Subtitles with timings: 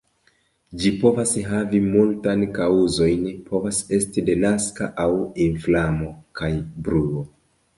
[0.83, 5.09] Ĝi povas havi multan kaŭzojn, povas esti denaska aŭ
[5.49, 6.51] inflamo kaj
[6.89, 7.27] bruo.